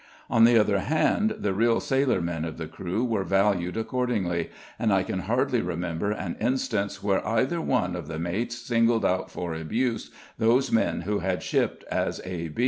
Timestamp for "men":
2.21-2.43, 10.71-11.01